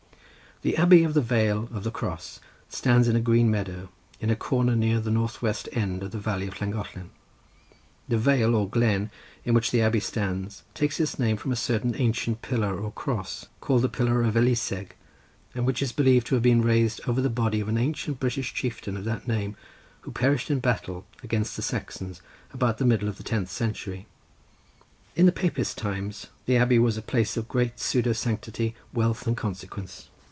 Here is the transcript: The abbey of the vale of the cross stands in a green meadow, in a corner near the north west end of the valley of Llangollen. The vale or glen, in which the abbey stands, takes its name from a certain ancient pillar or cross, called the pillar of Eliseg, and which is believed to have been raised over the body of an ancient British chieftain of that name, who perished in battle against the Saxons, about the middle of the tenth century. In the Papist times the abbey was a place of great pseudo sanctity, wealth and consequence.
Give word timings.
The 0.63 0.77
abbey 0.77 1.03
of 1.03 1.15
the 1.15 1.21
vale 1.21 1.67
of 1.73 1.83
the 1.83 1.89
cross 1.89 2.39
stands 2.69 3.07
in 3.07 3.15
a 3.15 3.19
green 3.19 3.49
meadow, 3.49 3.89
in 4.19 4.29
a 4.29 4.35
corner 4.35 4.75
near 4.75 4.99
the 4.99 5.09
north 5.09 5.41
west 5.41 5.67
end 5.73 6.03
of 6.03 6.11
the 6.11 6.19
valley 6.19 6.45
of 6.47 6.61
Llangollen. 6.61 7.09
The 8.07 8.19
vale 8.19 8.53
or 8.53 8.69
glen, 8.69 9.09
in 9.43 9.55
which 9.55 9.71
the 9.71 9.81
abbey 9.81 9.99
stands, 9.99 10.61
takes 10.75 10.99
its 10.99 11.17
name 11.17 11.35
from 11.35 11.51
a 11.51 11.55
certain 11.55 11.95
ancient 11.95 12.43
pillar 12.43 12.79
or 12.79 12.91
cross, 12.91 13.47
called 13.59 13.81
the 13.81 13.89
pillar 13.89 14.21
of 14.21 14.35
Eliseg, 14.37 14.91
and 15.55 15.65
which 15.65 15.81
is 15.81 15.91
believed 15.91 16.27
to 16.27 16.35
have 16.35 16.43
been 16.43 16.61
raised 16.61 17.01
over 17.07 17.21
the 17.21 17.27
body 17.31 17.59
of 17.59 17.67
an 17.67 17.79
ancient 17.79 18.19
British 18.19 18.53
chieftain 18.53 18.95
of 18.95 19.03
that 19.03 19.27
name, 19.27 19.57
who 20.01 20.11
perished 20.11 20.51
in 20.51 20.59
battle 20.59 21.07
against 21.23 21.55
the 21.55 21.63
Saxons, 21.63 22.21
about 22.53 22.77
the 22.77 22.85
middle 22.85 23.09
of 23.09 23.17
the 23.17 23.23
tenth 23.23 23.49
century. 23.49 24.05
In 25.15 25.25
the 25.25 25.31
Papist 25.31 25.79
times 25.79 26.27
the 26.45 26.57
abbey 26.57 26.77
was 26.77 26.97
a 26.97 27.01
place 27.01 27.35
of 27.35 27.47
great 27.47 27.79
pseudo 27.79 28.13
sanctity, 28.13 28.75
wealth 28.93 29.25
and 29.25 29.35
consequence. 29.35 30.09